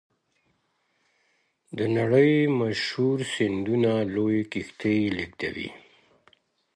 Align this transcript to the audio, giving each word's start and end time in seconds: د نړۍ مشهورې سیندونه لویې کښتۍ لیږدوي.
د 1.77 1.79
نړۍ 1.97 2.33
مشهورې 2.59 3.25
سیندونه 3.35 3.91
لویې 4.13 4.43
کښتۍ 4.51 4.99
لیږدوي. 5.17 5.69